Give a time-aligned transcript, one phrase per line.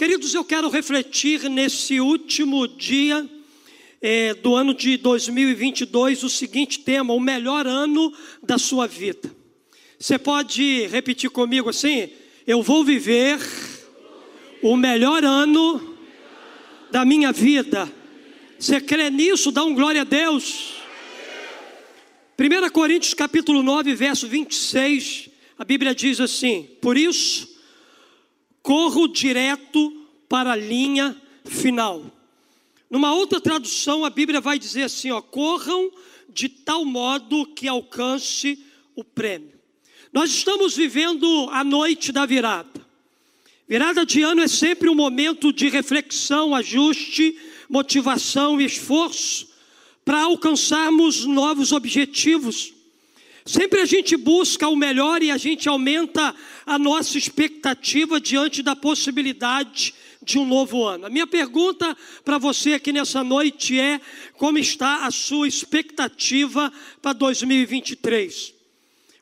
[0.00, 3.28] Queridos, eu quero refletir nesse último dia
[4.00, 8.10] é, do ano de 2022 o seguinte tema: o melhor ano
[8.42, 9.30] da sua vida.
[9.98, 12.08] Você pode repetir comigo assim?
[12.46, 13.38] Eu vou viver
[14.62, 15.98] o melhor ano
[16.90, 17.86] da minha vida.
[18.58, 19.52] Você crê nisso?
[19.52, 20.76] Dá um glória a Deus.
[22.38, 27.49] 1 Coríntios capítulo 9, verso 26, a Bíblia diz assim: Por isso,
[28.62, 32.04] corro direto para a linha final.
[32.90, 35.90] Numa outra tradução, a Bíblia vai dizer assim: ó, corram
[36.28, 38.58] de tal modo que alcance
[38.94, 39.52] o prêmio.
[40.12, 42.80] Nós estamos vivendo a noite da virada.
[43.68, 47.38] Virada de ano é sempre um momento de reflexão, ajuste,
[47.68, 49.48] motivação e esforço
[50.04, 52.74] para alcançarmos novos objetivos.
[53.44, 56.34] Sempre a gente busca o melhor e a gente aumenta
[56.66, 61.06] a nossa expectativa diante da possibilidade de um novo ano.
[61.06, 64.00] A minha pergunta para você aqui nessa noite é:
[64.34, 68.54] como está a sua expectativa para 2023?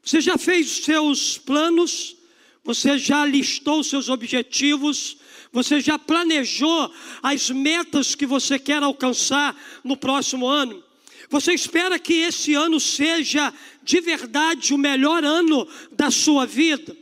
[0.02, 2.16] Você já fez os seus planos?
[2.64, 5.16] Você já listou os seus objetivos?
[5.52, 6.92] Você já planejou
[7.22, 10.82] as metas que você quer alcançar no próximo ano?
[11.30, 16.96] Você espera que esse ano seja de verdade o melhor ano da sua vida?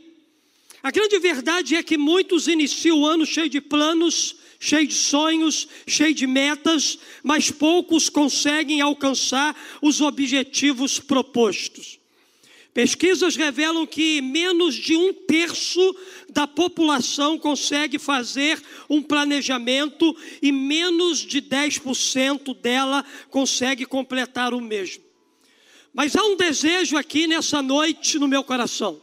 [0.83, 5.67] A grande verdade é que muitos iniciam o ano cheio de planos, cheio de sonhos,
[5.87, 11.96] cheio de metas, mas poucos conseguem alcançar os objetivos propostos.
[12.77, 15.95] Pesquisas revelam que menos de um terço
[16.29, 25.03] da população consegue fazer um planejamento e menos de 10% dela consegue completar o mesmo.
[25.91, 29.01] Mas há um desejo aqui nessa noite no meu coração.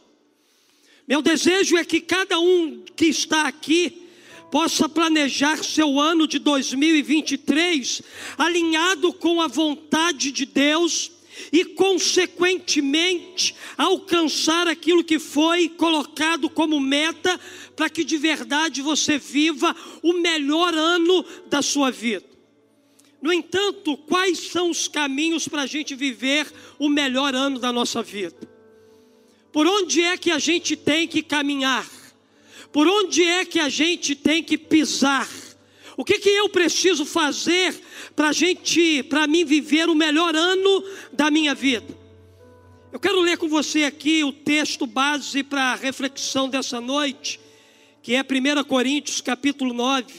[1.05, 4.07] Meu desejo é que cada um que está aqui
[4.49, 8.01] possa planejar seu ano de 2023
[8.37, 11.11] alinhado com a vontade de Deus
[11.51, 17.39] e, consequentemente, alcançar aquilo que foi colocado como meta,
[17.75, 22.25] para que de verdade você viva o melhor ano da sua vida.
[23.21, 28.03] No entanto, quais são os caminhos para a gente viver o melhor ano da nossa
[28.03, 28.37] vida?
[29.51, 31.89] Por onde é que a gente tem que caminhar?
[32.71, 35.29] Por onde é que a gente tem que pisar?
[35.97, 37.73] O que, que eu preciso fazer
[38.15, 40.83] para gente, para mim viver o melhor ano
[41.13, 41.87] da minha vida?
[42.91, 47.39] Eu quero ler com você aqui o texto base para a reflexão dessa noite,
[48.01, 50.13] que é 1 Coríntios capítulo 9,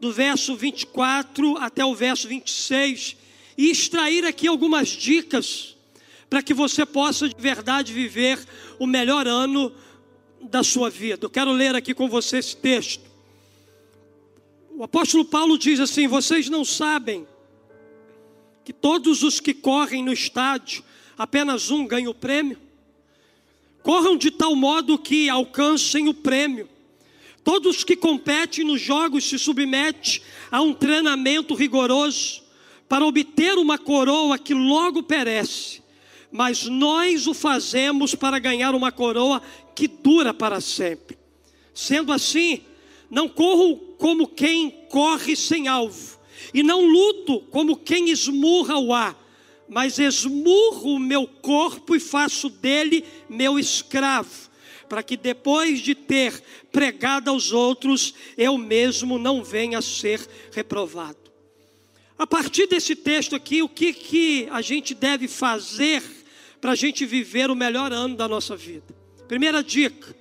[0.00, 3.16] do verso 24 até o verso 26,
[3.58, 5.76] e extrair aqui algumas dicas
[6.30, 8.38] para que você possa de verdade viver
[8.78, 9.72] o melhor ano
[10.40, 11.26] da sua vida.
[11.26, 13.09] Eu quero ler aqui com você esse texto.
[14.80, 17.28] O apóstolo Paulo diz assim: Vocês não sabem
[18.64, 20.82] que todos os que correm no estádio,
[21.18, 22.58] apenas um ganha o prêmio?
[23.82, 26.66] Corram de tal modo que alcancem o prêmio.
[27.44, 32.42] Todos que competem nos jogos se submetem a um treinamento rigoroso
[32.88, 35.82] para obter uma coroa que logo perece,
[36.32, 39.42] mas nós o fazemos para ganhar uma coroa
[39.74, 41.18] que dura para sempre.
[41.74, 42.62] Sendo assim,
[43.10, 46.18] não corro como quem corre sem alvo,
[46.54, 49.18] e não luto como quem esmurra o ar,
[49.68, 54.50] mas esmurro o meu corpo e faço dele meu escravo,
[54.88, 61.18] para que depois de ter pregado aos outros, eu mesmo não venha a ser reprovado.
[62.18, 66.02] A partir desse texto aqui, o que, que a gente deve fazer
[66.60, 68.94] para a gente viver o melhor ano da nossa vida?
[69.26, 70.14] Primeira dica: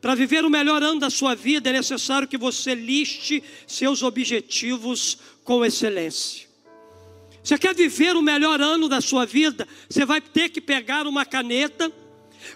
[0.00, 5.18] para viver o melhor ano da sua vida, é necessário que você liste seus objetivos
[5.42, 6.46] com excelência.
[7.42, 9.66] Você quer viver o melhor ano da sua vida?
[9.88, 11.90] Você vai ter que pegar uma caneta,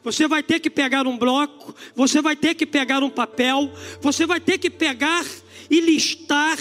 [0.05, 4.27] você vai ter que pegar um bloco, você vai ter que pegar um papel, você
[4.27, 5.25] vai ter que pegar
[5.71, 6.59] e listar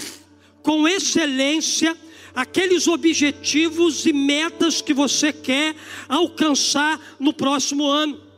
[0.62, 1.96] com excelência
[2.34, 5.74] aqueles objetivos e metas que você quer
[6.08, 8.31] alcançar no próximo ano.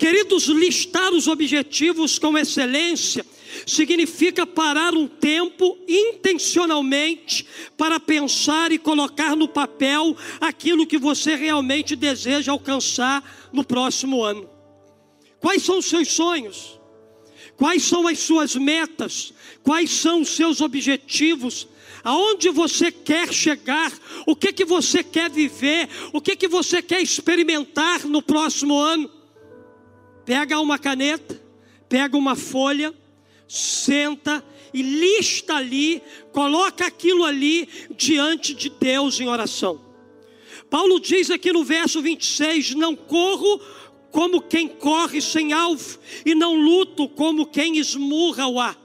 [0.00, 3.22] Queridos, listar os objetivos com excelência
[3.66, 11.94] significa parar um tempo intencionalmente para pensar e colocar no papel aquilo que você realmente
[11.94, 14.48] deseja alcançar no próximo ano.
[15.38, 16.80] Quais são os seus sonhos?
[17.54, 19.34] Quais são as suas metas?
[19.62, 21.68] Quais são os seus objetivos?
[22.02, 23.92] Aonde você quer chegar?
[24.26, 25.90] O que que você quer viver?
[26.10, 29.19] O que que você quer experimentar no próximo ano?
[30.30, 31.42] Pega uma caneta,
[31.88, 32.94] pega uma folha,
[33.48, 36.00] senta e lista ali,
[36.30, 39.80] coloca aquilo ali diante de Deus em oração.
[40.70, 43.60] Paulo diz aqui no verso 26: Não corro
[44.12, 48.78] como quem corre sem alvo, e não luto como quem esmurra o ar.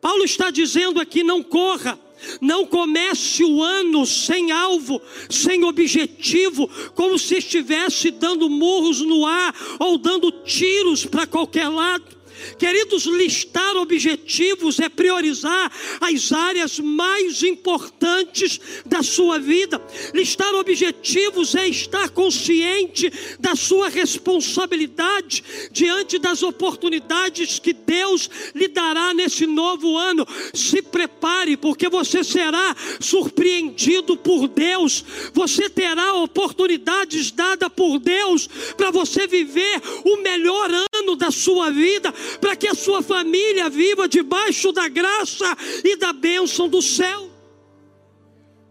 [0.00, 1.98] Paulo está dizendo aqui: não corra,
[2.40, 9.54] não comece o ano sem alvo, sem objetivo, como se estivesse dando murros no ar
[9.78, 12.19] ou dando tiros para qualquer lado.
[12.58, 19.80] Queridos, listar objetivos é priorizar as áreas mais importantes da sua vida.
[20.14, 29.14] Listar objetivos é estar consciente da sua responsabilidade diante das oportunidades que Deus lhe dará
[29.14, 30.26] nesse novo ano.
[30.54, 35.04] Se prepare, porque você será surpreendido por Deus.
[35.32, 42.12] Você terá oportunidades dadas por Deus para você viver o melhor ano da sua vida
[42.40, 47.30] para que a sua família viva debaixo da graça e da bênção do céu.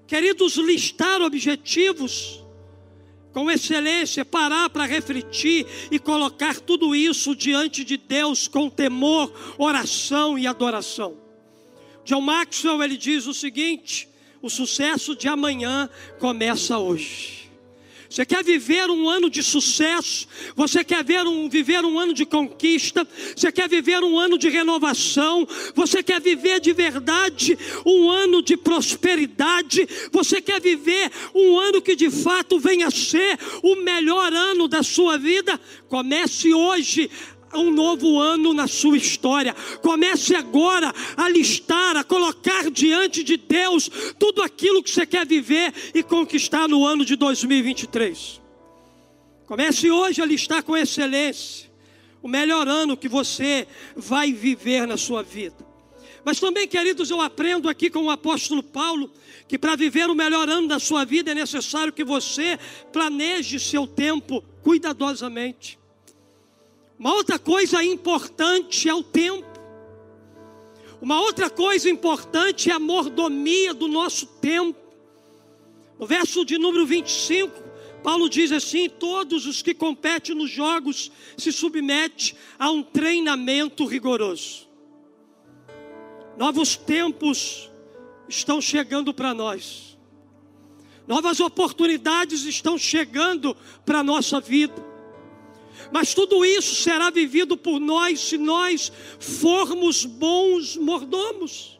[0.07, 2.43] Queridos, listar objetivos
[3.31, 10.37] com excelência, parar para refletir e colocar tudo isso diante de Deus com temor, oração
[10.37, 11.15] e adoração.
[12.03, 14.09] John Maxwell ele diz o seguinte:
[14.41, 15.89] o sucesso de amanhã
[16.19, 17.48] começa hoje.
[18.09, 20.27] Você quer viver um ano de sucesso?
[20.55, 23.07] Você quer ver um, viver um ano de conquista?
[23.35, 25.47] Você quer viver um ano de renovação?
[25.75, 29.87] Você quer viver de verdade um ano de prosperidade?
[30.11, 34.81] Você quer viver um ano que de fato venha a ser o melhor ano da
[34.81, 35.59] sua vida?
[35.87, 37.11] Comece hoje
[37.57, 39.55] um novo ano na sua história.
[39.81, 45.73] Comece agora a listar, a colocar diante de Deus tudo aquilo que você quer viver
[45.93, 48.39] e conquistar no ano de 2023.
[49.45, 51.69] Comece hoje a listar com excelência
[52.21, 55.67] o melhor ano que você vai viver na sua vida.
[56.23, 59.09] Mas também, queridos, eu aprendo aqui com o apóstolo Paulo
[59.47, 62.59] que para viver o melhor ano da sua vida é necessário que você
[62.93, 65.78] planeje seu tempo cuidadosamente.
[66.99, 69.47] Uma outra coisa importante é o tempo.
[71.01, 74.77] Uma outra coisa importante é a mordomia do nosso tempo.
[75.97, 77.53] No verso de número 25,
[78.03, 84.67] Paulo diz assim: Todos os que competem nos jogos se submetem a um treinamento rigoroso.
[86.37, 87.69] Novos tempos
[88.27, 89.97] estão chegando para nós.
[91.07, 93.55] Novas oportunidades estão chegando
[93.85, 94.88] para a nossa vida.
[95.91, 101.79] Mas tudo isso será vivido por nós se nós formos bons mordomos.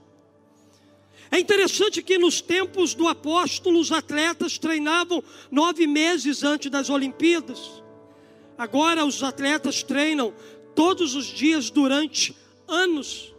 [1.31, 7.83] É interessante que nos tempos do apóstolo os atletas treinavam nove meses antes das Olimpíadas.
[8.57, 10.33] Agora os atletas treinam
[10.75, 12.35] todos os dias durante
[12.67, 13.33] anos.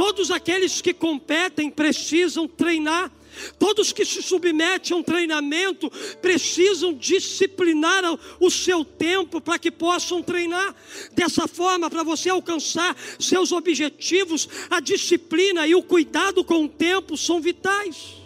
[0.00, 3.12] Todos aqueles que competem precisam treinar
[3.58, 8.02] Todos que se submetem a um treinamento precisam disciplinar
[8.40, 10.74] o seu tempo para que possam treinar.
[11.12, 17.16] Dessa forma, para você alcançar seus objetivos, a disciplina e o cuidado com o tempo
[17.16, 18.16] são vitais.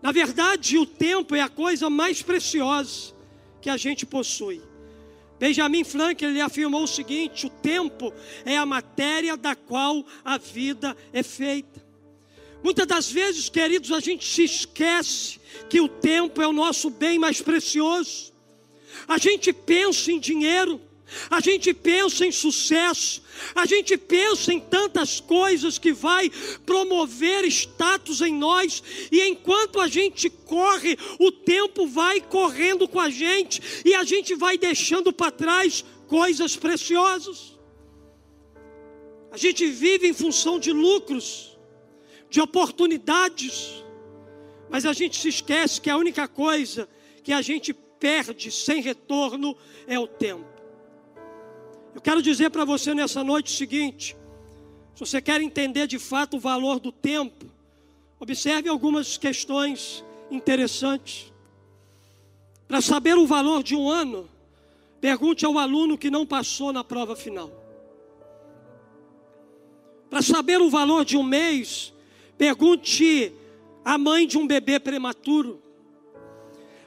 [0.00, 3.12] Na verdade, o tempo é a coisa mais preciosa
[3.60, 4.69] que a gente possui.
[5.40, 8.12] Benjamin Franklin ele afirmou o seguinte: o tempo
[8.44, 11.82] é a matéria da qual a vida é feita.
[12.62, 17.18] Muitas das vezes, queridos, a gente se esquece que o tempo é o nosso bem
[17.18, 18.34] mais precioso.
[19.08, 20.78] A gente pensa em dinheiro,
[21.30, 23.22] a gente pensa em sucesso,
[23.54, 26.30] a gente pensa em tantas coisas que vai
[26.64, 33.10] promover status em nós, e enquanto a gente corre, o tempo vai correndo com a
[33.10, 37.58] gente e a gente vai deixando para trás coisas preciosas.
[39.30, 41.56] A gente vive em função de lucros
[42.28, 43.84] de oportunidades,
[44.68, 46.88] mas a gente se esquece que a única coisa
[47.22, 50.59] que a gente perde sem retorno é o tempo.
[51.94, 54.16] Eu quero dizer para você nessa noite o seguinte:
[54.94, 57.46] se você quer entender de fato o valor do tempo,
[58.18, 61.32] observe algumas questões interessantes.
[62.68, 64.28] Para saber o valor de um ano,
[65.00, 67.50] pergunte ao aluno que não passou na prova final.
[70.08, 71.92] Para saber o valor de um mês,
[72.40, 73.34] Pergunte
[73.84, 75.60] à mãe de um bebê prematuro.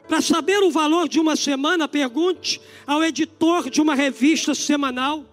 [0.07, 5.25] Para saber o valor de uma semana, pergunte ao editor de uma revista semanal.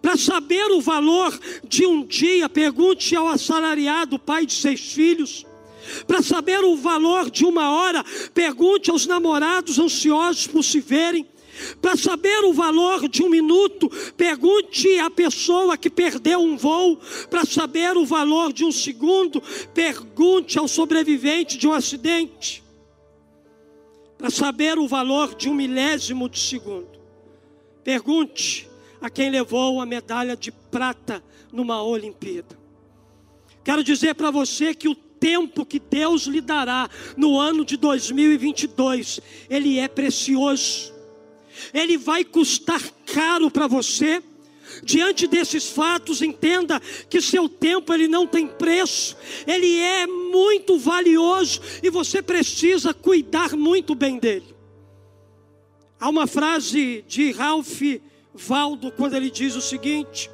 [0.00, 5.44] Para saber o valor de um dia, pergunte ao assalariado, pai de seis filhos.
[6.06, 11.26] Para saber o valor de uma hora, pergunte aos namorados ansiosos por se verem.
[11.82, 16.98] Para saber o valor de um minuto, pergunte à pessoa que perdeu um voo.
[17.28, 19.42] Para saber o valor de um segundo,
[19.74, 22.62] pergunte ao sobrevivente de um acidente.
[24.20, 26.90] Para saber o valor de um milésimo de segundo,
[27.82, 28.68] pergunte
[29.00, 32.54] a quem levou a medalha de prata numa Olimpíada.
[33.64, 39.20] Quero dizer para você que o tempo que Deus lhe dará no ano de 2022,
[39.48, 40.92] ele é precioso.
[41.72, 44.22] Ele vai custar caro para você.
[44.82, 51.60] Diante desses fatos, entenda que seu tempo ele não tem preço, ele é muito valioso
[51.82, 54.54] e você precisa cuidar muito bem dele.
[55.98, 57.82] Há uma frase de Ralph
[58.32, 60.30] Valdo quando ele diz o seguinte: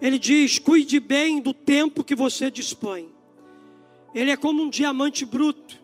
[0.00, 3.08] ele diz: cuide bem do tempo que você dispõe.
[4.14, 5.78] Ele é como um diamante bruto.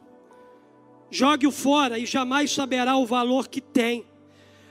[1.10, 4.04] Jogue-o fora e jamais saberá o valor que tem.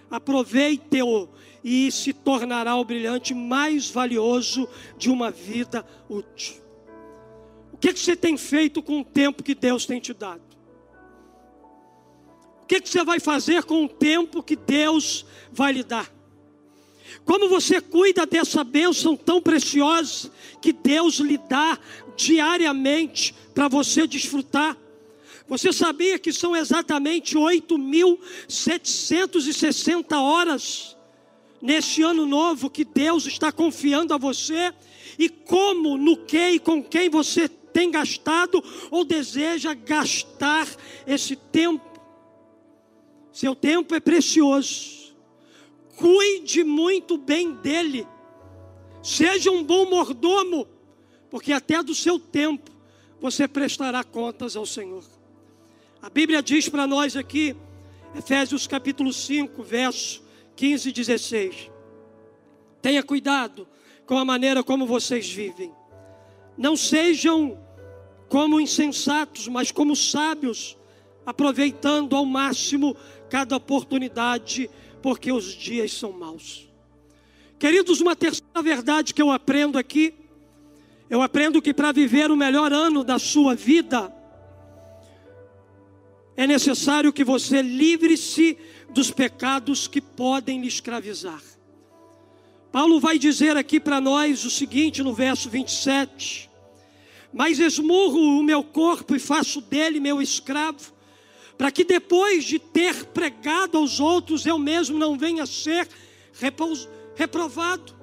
[0.09, 1.29] Aproveite-o
[1.63, 6.55] e se tornará o brilhante mais valioso de uma vida útil.
[7.73, 10.41] O que, que você tem feito com o tempo que Deus tem te dado?
[12.63, 16.11] O que, que você vai fazer com o tempo que Deus vai lhe dar?
[17.25, 21.77] Como você cuida dessa bênção tão preciosa que Deus lhe dá
[22.15, 24.77] diariamente para você desfrutar?
[25.47, 30.95] Você sabia que são exatamente 8.760 horas
[31.61, 34.73] neste ano novo que Deus está confiando a você?
[35.19, 40.67] E como, no que e com quem você tem gastado ou deseja gastar
[41.05, 41.89] esse tempo?
[43.31, 45.01] Seu tempo é precioso
[46.01, 48.07] cuide muito bem dele,
[49.03, 50.67] seja um bom mordomo,
[51.29, 52.71] porque até do seu tempo
[53.19, 55.03] você prestará contas ao Senhor.
[56.01, 57.55] A Bíblia diz para nós aqui,
[58.15, 60.23] Efésios capítulo 5, verso
[60.61, 61.71] 15 e 16:
[62.83, 63.67] Tenha cuidado
[64.05, 65.71] com a maneira como vocês vivem,
[66.55, 67.57] não sejam
[68.29, 70.77] como insensatos, mas como sábios,
[71.25, 72.95] aproveitando ao máximo
[73.27, 74.69] cada oportunidade
[75.01, 76.69] porque os dias são maus.
[77.57, 80.13] Queridos, uma terceira verdade que eu aprendo aqui,
[81.09, 84.13] eu aprendo que para viver o melhor ano da sua vida,
[86.35, 88.57] é necessário que você livre-se
[88.89, 91.41] dos pecados que podem lhe escravizar.
[92.71, 96.49] Paulo vai dizer aqui para nós o seguinte no verso 27:
[97.33, 100.93] Mas esmurro o meu corpo e faço dele meu escravo,
[101.57, 105.87] para que depois de ter pregado aos outros, eu mesmo não venha ser
[107.15, 107.93] reprovado.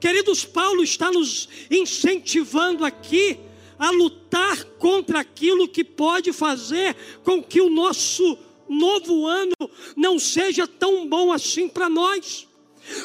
[0.00, 3.38] Queridos, Paulo está nos incentivando aqui
[3.80, 6.94] a lutar contra aquilo que pode fazer
[7.24, 8.36] com que o nosso
[8.68, 9.54] novo ano
[9.96, 12.46] não seja tão bom assim para nós.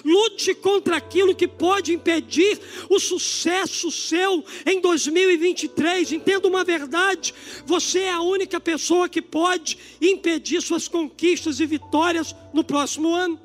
[0.03, 6.12] Lute contra aquilo que pode impedir o sucesso seu em 2023.
[6.12, 7.34] Entenda uma verdade:
[7.65, 13.39] você é a única pessoa que pode impedir suas conquistas e vitórias no próximo ano.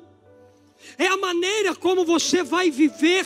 [0.97, 3.25] É a maneira como você vai viver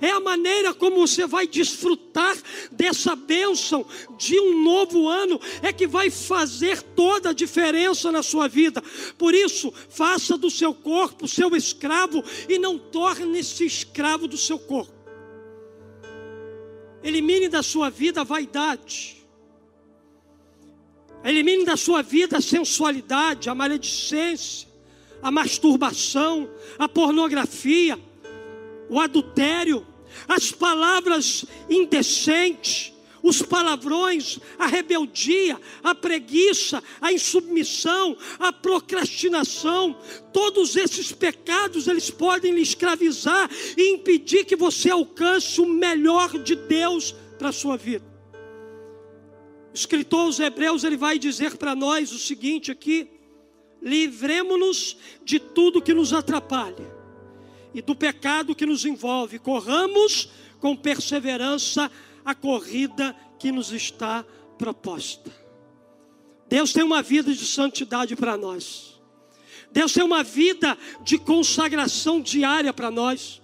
[0.00, 2.36] é a maneira como você vai desfrutar
[2.70, 3.84] dessa bênção
[4.16, 8.82] de um novo ano, é que vai fazer toda a diferença na sua vida.
[9.18, 14.92] Por isso, faça do seu corpo seu escravo e não torne-se escravo do seu corpo.
[17.02, 19.16] Elimine da sua vida a vaidade.
[21.24, 24.68] Elimine da sua vida a sensualidade, a maledicência,
[25.22, 26.48] a masturbação,
[26.78, 27.98] a pornografia
[28.92, 29.86] o adultério,
[30.28, 39.96] as palavras indecentes, os palavrões, a rebeldia, a preguiça, a insubmissão, a procrastinação,
[40.30, 46.54] todos esses pecados eles podem lhe escravizar e impedir que você alcance o melhor de
[46.54, 48.04] Deus para a sua vida.
[49.72, 53.08] O escritor aos Hebreus ele vai dizer para nós o seguinte aqui:
[53.80, 57.01] livremos-nos de tudo que nos atrapalha
[57.74, 59.38] e do pecado que nos envolve.
[59.38, 60.28] Corramos
[60.60, 61.90] com perseverança
[62.24, 64.24] a corrida que nos está
[64.58, 65.30] proposta.
[66.48, 69.00] Deus tem uma vida de santidade para nós.
[69.72, 73.40] Deus tem uma vida de consagração diária para nós.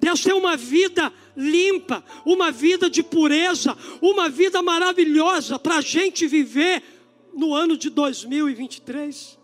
[0.00, 6.26] Deus tem uma vida limpa, uma vida de pureza, uma vida maravilhosa para a gente
[6.26, 6.82] viver
[7.34, 9.37] no ano de 2023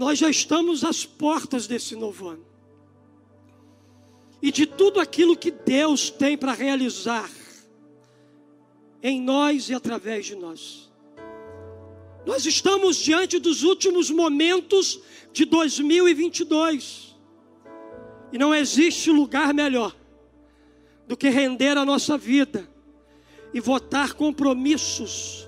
[0.00, 2.46] nós já estamos às portas desse novo ano.
[4.40, 7.30] E de tudo aquilo que Deus tem para realizar
[9.02, 10.90] em nós e através de nós.
[12.24, 15.02] Nós estamos diante dos últimos momentos
[15.34, 17.14] de 2022.
[18.32, 19.94] E não existe lugar melhor
[21.06, 22.66] do que render a nossa vida
[23.52, 25.46] e votar compromissos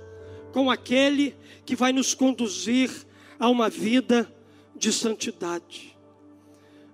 [0.52, 2.90] com aquele que vai nos conduzir
[3.38, 4.30] a uma vida
[4.82, 5.96] de santidade.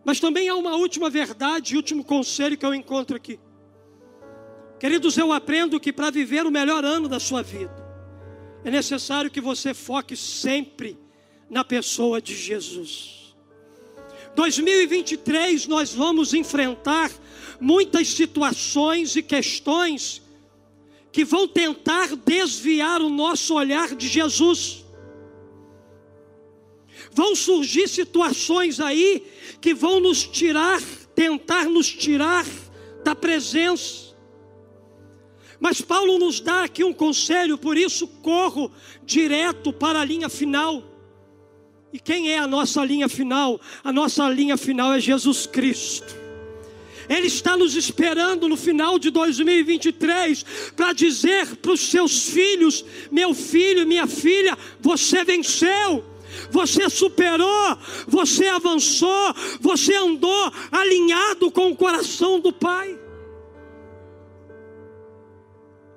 [0.04, 3.40] Mas também há uma última verdade, último conselho que eu encontro aqui.
[4.78, 7.74] Queridos, eu aprendo que para viver o melhor ano da sua vida,
[8.62, 10.98] é necessário que você foque sempre
[11.48, 13.34] na pessoa de Jesus.
[14.36, 17.10] 2023 nós vamos enfrentar
[17.58, 20.20] muitas situações e questões
[21.10, 24.84] que vão tentar desviar o nosso olhar de Jesus.
[27.12, 29.24] Vão surgir situações aí
[29.60, 30.80] que vão nos tirar,
[31.14, 32.46] tentar nos tirar
[33.04, 34.08] da presença.
[35.60, 38.70] Mas Paulo nos dá aqui um conselho, por isso corro
[39.04, 40.84] direto para a linha final.
[41.92, 43.60] E quem é a nossa linha final?
[43.82, 46.16] A nossa linha final é Jesus Cristo.
[47.08, 50.44] Ele está nos esperando no final de 2023
[50.76, 56.04] para dizer para os seus filhos: meu filho, minha filha, você venceu.
[56.50, 62.98] Você superou, você avançou, você andou alinhado com o coração do Pai.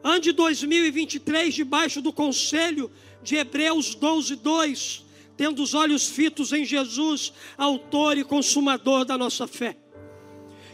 [0.03, 5.05] Ande 2023 debaixo do conselho de Hebreus 12, 2,
[5.37, 9.77] tendo os olhos fitos em Jesus, autor e consumador da nossa fé.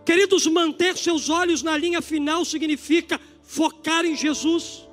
[0.06, 4.87] Queridos, manter seus olhos na linha final significa focar em Jesus.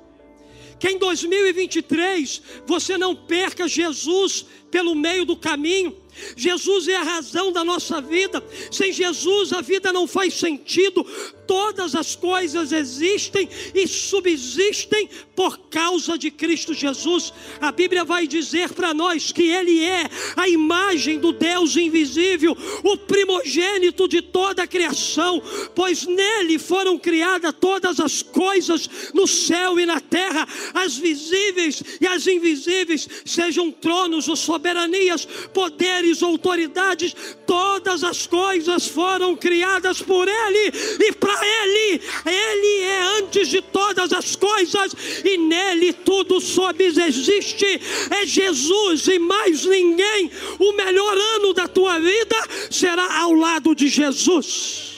[0.79, 5.95] Que em 2023 você não perca Jesus pelo meio do caminho,
[6.35, 8.43] Jesus é a razão da nossa vida.
[8.71, 11.05] Sem Jesus a vida não faz sentido.
[11.45, 17.31] Todas as coisas existem e subsistem por causa de Cristo Jesus.
[17.61, 22.97] A Bíblia vai dizer para nós que Ele é a imagem do Deus invisível, o
[22.97, 25.41] primogênito de toda a criação,
[25.75, 32.07] pois nele foram criadas todas as coisas no céu e na terra, as visíveis e
[32.07, 40.71] as invisíveis, sejam tronos ou soberanias, poderes autoridades, todas as coisas foram criadas por Ele
[40.99, 42.01] e para Ele.
[42.25, 47.79] Ele é antes de todas as coisas e nele tudo subsiste.
[48.09, 50.31] É Jesus e mais ninguém.
[50.57, 52.35] O melhor ano da tua vida
[52.71, 54.95] será ao lado de Jesus.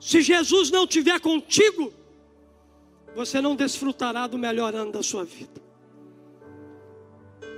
[0.00, 1.92] Se Jesus não estiver contigo,
[3.14, 5.65] você não desfrutará do melhor ano da sua vida.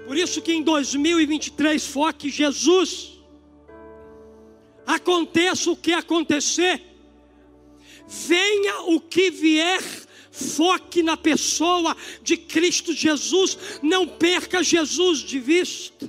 [0.08, 3.12] Por isso que em 2023 foque Jesus.
[4.86, 6.82] Aconteça o que acontecer,
[8.06, 9.82] venha o que vier,
[10.30, 16.08] foque na pessoa de Cristo Jesus, não perca Jesus de vista.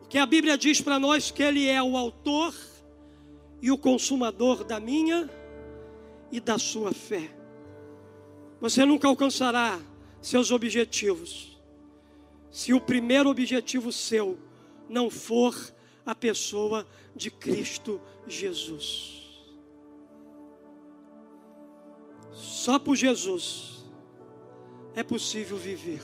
[0.00, 2.54] Porque a Bíblia diz para nós que Ele é o autor
[3.62, 5.30] e o consumador da minha
[6.30, 7.34] e da sua fé.
[8.60, 9.80] Você nunca alcançará
[10.20, 11.50] seus objetivos
[12.50, 14.38] se o primeiro objetivo seu
[14.88, 15.54] não for
[16.04, 19.20] a pessoa de Cristo Jesus.
[22.32, 23.84] Só por Jesus
[24.94, 26.02] é possível viver.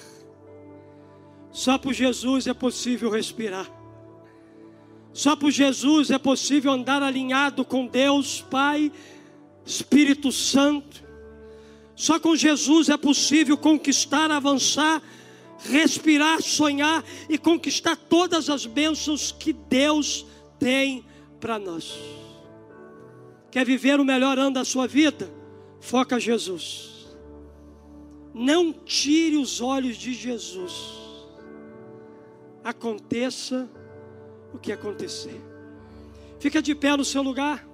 [1.50, 3.66] Só por Jesus é possível respirar.
[5.12, 8.92] Só por Jesus é possível andar alinhado com Deus, Pai,
[9.64, 11.02] Espírito Santo.
[11.94, 15.02] Só com Jesus é possível conquistar, avançar
[15.58, 20.26] respirar, sonhar e conquistar todas as bênçãos que Deus
[20.58, 21.04] tem
[21.40, 21.98] para nós.
[23.50, 25.30] Quer viver o melhor ano da sua vida?
[25.80, 27.06] Foca Jesus.
[28.34, 30.72] Não tire os olhos de Jesus.
[32.62, 33.68] Aconteça
[34.52, 35.40] o que acontecer.
[36.38, 37.66] Fica de pé no seu lugar.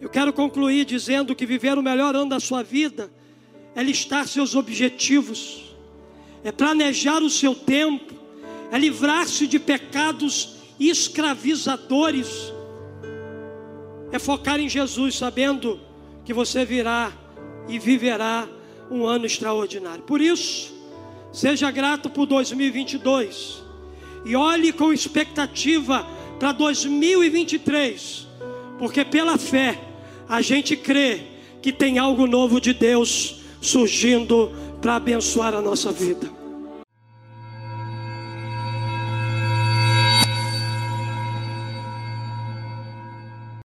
[0.00, 3.12] Eu quero concluir dizendo que viver o melhor ano da sua vida
[3.74, 5.71] é listar seus objetivos
[6.44, 8.14] é planejar o seu tempo,
[8.70, 12.52] é livrar-se de pecados escravizadores,
[14.10, 15.80] é focar em Jesus, sabendo
[16.24, 17.12] que você virá
[17.68, 18.48] e viverá
[18.90, 20.04] um ano extraordinário.
[20.04, 20.72] Por isso,
[21.32, 23.62] seja grato por 2022
[24.24, 26.06] e olhe com expectativa
[26.38, 28.26] para 2023,
[28.78, 29.80] porque pela fé
[30.28, 31.22] a gente crê
[31.60, 34.50] que tem algo novo de Deus surgindo
[34.82, 36.41] para abençoar a nossa vida.